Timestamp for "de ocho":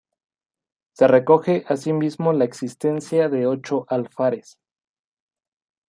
3.29-3.85